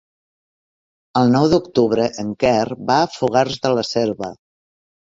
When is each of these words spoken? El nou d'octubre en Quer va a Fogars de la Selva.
El 1.21 1.29
nou 1.35 1.45
d'octubre 1.51 2.09
en 2.25 2.35
Quer 2.45 2.65
va 2.89 2.99
a 3.05 3.13
Fogars 3.21 3.65
de 3.69 3.77
la 3.79 3.87
Selva. 3.95 4.37